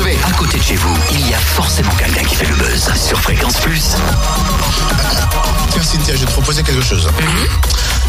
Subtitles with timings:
[0.00, 3.20] À côté de chez vous, il y a forcément quelqu'un qui fait le buzz sur
[3.20, 3.96] Fréquence Plus.
[5.72, 7.06] Tiens Cynthia, je vais te proposer quelque chose.
[7.06, 7.99] Mm-hmm.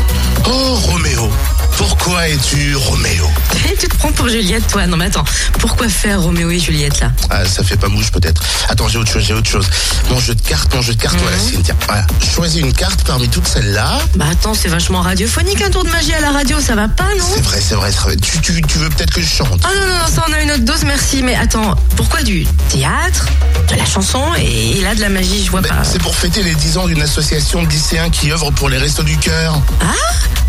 [0.46, 1.32] Oh, Roméo.
[1.78, 3.28] Pourquoi es-tu Roméo
[3.80, 4.86] tu te prends pour Juliette, toi.
[4.86, 5.24] Non, mais attends.
[5.60, 7.12] Pourquoi faire Roméo et Juliette, là?
[7.30, 8.42] Ah, ça fait pas mouche peut-être.
[8.70, 9.66] Attends, j'ai autre chose, j'ai autre chose.
[10.10, 11.74] Mon jeu de cartes, mon jeu de cartes, voilà, Cynthia.
[11.88, 12.06] Voilà.
[12.36, 14.00] Choisis une carte parmi toutes celles-là.
[14.16, 17.08] Bah attends, c'est vachement radiophonique, un tour de magie à la radio, ça va pas,
[17.18, 17.26] non?
[17.34, 17.92] C'est vrai, c'est vrai.
[18.22, 19.62] Tu, tu, tu veux peut-être que je chante?
[19.64, 21.24] Ah non, non, non, ça on a une autre dose, merci.
[21.24, 23.26] Mais attends, pourquoi du théâtre,
[23.70, 25.84] de la chanson et, et là de la magie, je vois Ben, pas.
[25.84, 29.04] C'est pour fêter les 10 ans d'une association de lycéens qui œuvre pour les restos
[29.04, 29.60] du cœur.
[29.82, 29.91] Ah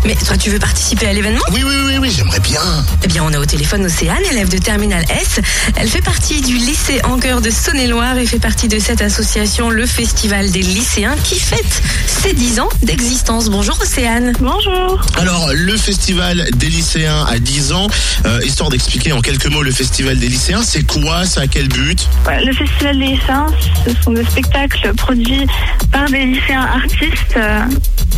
[0.05, 1.41] Mais toi, tu veux participer à l'événement?
[1.53, 2.59] Oui, oui, oui, oui, j'aimerais bien.
[3.03, 5.39] Eh bien, on a au téléphone Océane, élève de Terminal S.
[5.77, 9.85] Elle fait partie du lycée Angueur de Saône-et-Loire et fait partie de cette association, le
[9.85, 13.49] Festival des lycéens, qui fête ses 10 ans d'existence.
[13.49, 14.33] Bonjour Océane.
[14.41, 14.99] Bonjour.
[15.17, 17.87] Alors, le festival des lycéens à 10 ans,
[18.25, 21.69] euh, histoire d'expliquer en quelques mots le festival des lycéens, c'est quoi, ça a quel
[21.69, 22.09] but?
[22.27, 23.47] Ouais, Le Festival des lycéens,
[23.87, 25.47] ce sont des spectacles produits
[25.91, 27.61] par des lycéens artistes euh,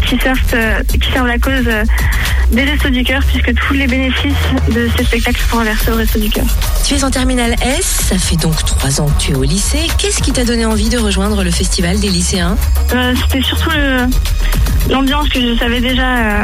[0.01, 1.83] qui, servent, euh, qui servent la cause euh,
[2.51, 4.33] des Restos du Cœur, puisque tous les bénéfices
[4.73, 6.45] de ces spectacles sont reversés aux Restos du Cœur.
[6.85, 9.88] Tu es en Terminal S, ça fait donc 3 ans que tu es au lycée.
[9.97, 12.57] Qu'est-ce qui t'a donné envie de rejoindre le Festival des lycéens?
[12.93, 13.71] Euh, C'était surtout
[14.89, 16.43] l'ambiance que je savais déjà euh,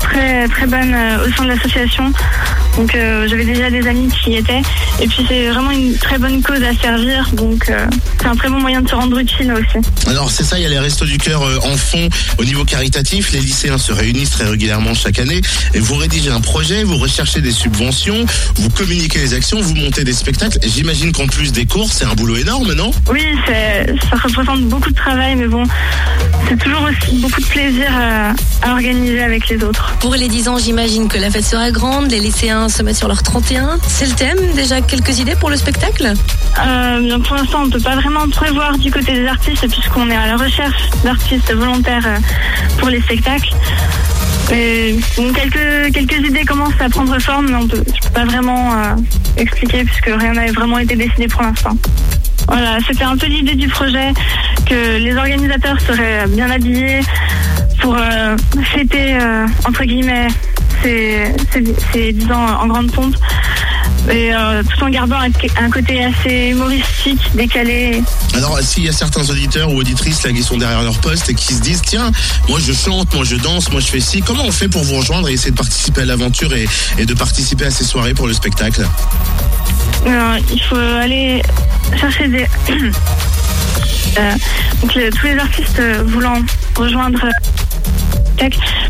[0.00, 2.12] très, très bonne euh, au sein de l'association.
[2.76, 4.62] Donc euh, j'avais déjà des amis qui y étaient.
[5.00, 7.28] Et puis c'est vraiment une très bonne cause à servir.
[7.32, 7.86] Donc euh,
[8.20, 9.86] c'est un très bon moyen de se rendre utile aussi.
[10.06, 12.64] Alors c'est ça, il y a les restos du cœur euh, en fond au niveau
[12.64, 13.32] caritatif.
[13.32, 15.40] Les lycéens se réunissent très régulièrement chaque année
[15.74, 18.24] et vous rédigez un projet, vous recherchez des subventions,
[18.56, 20.58] vous communiquez les actions, vous montez des spectacles.
[20.62, 22.90] J'imagine qu'en plus des cours, c'est un boulot énorme, non?
[23.10, 25.64] Oui, ça représente beaucoup de travail, mais bon,
[26.48, 28.32] c'est toujours aussi beaucoup de plaisir à,
[28.66, 29.94] à organiser avec les autres.
[30.00, 33.08] Pour les 10 ans, j'imagine que la fête sera grande, les lycéens se mettent sur
[33.08, 33.78] leur 31.
[33.86, 36.12] C'est le thème Déjà quelques idées pour le spectacle
[36.58, 40.10] Euh, bien, pour l'instant, on ne peut pas vraiment prévoir du côté des artistes, puisqu'on
[40.10, 42.18] est à la recherche d'artistes volontaires euh,
[42.78, 43.54] pour les spectacles.
[44.48, 48.96] Quelques, quelques idées commencent à prendre forme, mais on je ne peux pas vraiment euh,
[49.36, 51.76] expliquer, puisque rien n'a vraiment été décidé pour l'instant.
[52.48, 54.12] Voilà, c'était un peu l'idée du projet,
[54.66, 57.00] que les organisateurs seraient bien habillés
[57.80, 57.96] pour
[58.74, 59.16] fêter,
[59.64, 60.28] entre guillemets,
[60.82, 63.16] ces, ces, ces 10 ans en grande pompe.
[64.08, 65.28] Et euh, tout en gardant un,
[65.62, 68.02] un côté assez humoristique, décalé.
[68.34, 71.34] Alors s'il y a certains auditeurs ou auditrices là qui sont derrière leur poste et
[71.34, 72.10] qui se disent tiens,
[72.48, 74.96] moi je chante, moi je danse, moi je fais ci, comment on fait pour vous
[74.96, 76.66] rejoindre et essayer de participer à l'aventure et,
[76.98, 78.86] et de participer à ces soirées pour le spectacle?
[80.06, 81.42] Euh, il faut aller
[81.96, 82.46] chercher des.
[84.18, 84.32] Euh,
[84.82, 86.42] donc tous les artistes voulant
[86.74, 87.20] rejoindre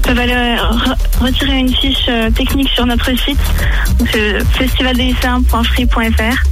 [0.03, 3.39] peuvent aller euh, re- retirer une fiche euh, technique sur notre site,
[4.59, 6.43] festivaldelisséens.free.fr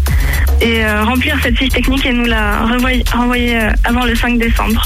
[0.61, 4.83] et euh, remplir cette fiche technique et nous la renvoyer, renvoyer avant le 5 décembre.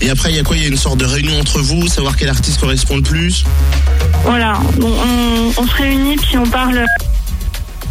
[0.00, 0.56] Et après il y a quoi?
[0.56, 3.44] Il y a une sorte de réunion entre vous, savoir quel artiste correspond le plus?
[4.24, 6.84] Voilà, Bon, on, on se réunit puis on parle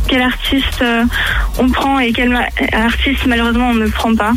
[0.08, 1.04] quel artiste euh,
[1.58, 4.34] on prend et quel ma- artiste malheureusement on ne prend pas.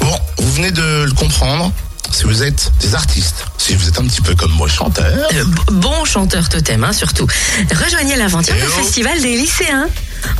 [0.00, 1.72] Bon, vous venez de le comprendre.
[2.10, 5.44] Si vous êtes des artistes, si vous êtes un petit peu comme moi chanteur, Euh,
[5.72, 7.26] Bon chanteur totem, hein, surtout.
[7.84, 8.82] Rejoignez l'aventure Eh du oh.
[8.82, 9.88] Festival des lycéens